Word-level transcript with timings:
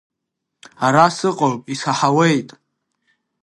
Ара 0.85 1.05
сыҟоуп, 1.17 1.61
исаҳауеит! 1.73 2.49